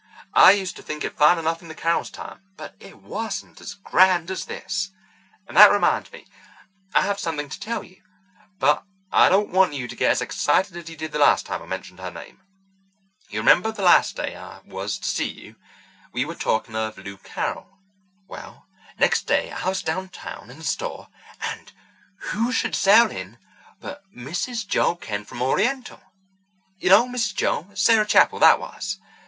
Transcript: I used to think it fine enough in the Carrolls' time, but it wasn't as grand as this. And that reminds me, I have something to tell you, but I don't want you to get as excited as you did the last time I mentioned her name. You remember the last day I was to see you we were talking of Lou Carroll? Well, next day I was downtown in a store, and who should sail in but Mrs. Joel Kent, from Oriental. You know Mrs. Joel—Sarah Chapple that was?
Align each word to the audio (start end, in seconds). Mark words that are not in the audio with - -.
I 0.33 0.53
used 0.53 0.75
to 0.77 0.81
think 0.81 1.03
it 1.05 1.15
fine 1.15 1.37
enough 1.37 1.61
in 1.61 1.67
the 1.67 1.75
Carrolls' 1.75 2.09
time, 2.09 2.39
but 2.57 2.73
it 2.79 3.03
wasn't 3.03 3.61
as 3.61 3.75
grand 3.75 4.31
as 4.31 4.45
this. 4.45 4.89
And 5.47 5.55
that 5.55 5.71
reminds 5.71 6.11
me, 6.11 6.25
I 6.95 7.01
have 7.03 7.19
something 7.19 7.49
to 7.49 7.59
tell 7.59 7.83
you, 7.83 8.01
but 8.57 8.83
I 9.11 9.29
don't 9.29 9.51
want 9.51 9.75
you 9.75 9.87
to 9.87 9.95
get 9.95 10.09
as 10.09 10.19
excited 10.19 10.75
as 10.75 10.89
you 10.89 10.97
did 10.97 11.11
the 11.11 11.19
last 11.19 11.45
time 11.45 11.61
I 11.61 11.67
mentioned 11.67 11.99
her 11.99 12.09
name. 12.09 12.39
You 13.29 13.41
remember 13.41 13.71
the 13.71 13.83
last 13.83 14.15
day 14.15 14.35
I 14.35 14.61
was 14.65 14.97
to 14.97 15.07
see 15.07 15.29
you 15.29 15.55
we 16.11 16.25
were 16.25 16.33
talking 16.33 16.75
of 16.75 16.97
Lou 16.97 17.17
Carroll? 17.17 17.77
Well, 18.27 18.65
next 18.97 19.27
day 19.27 19.51
I 19.51 19.69
was 19.69 19.83
downtown 19.83 20.49
in 20.49 20.57
a 20.61 20.63
store, 20.63 21.09
and 21.41 21.71
who 22.31 22.51
should 22.51 22.73
sail 22.75 23.11
in 23.11 23.37
but 23.79 24.01
Mrs. 24.11 24.65
Joel 24.65 24.95
Kent, 24.95 25.27
from 25.27 25.43
Oriental. 25.43 26.01
You 26.79 26.89
know 26.89 27.07
Mrs. 27.07 27.35
Joel—Sarah 27.35 28.07
Chapple 28.07 28.39
that 28.39 28.59
was? 28.59 28.97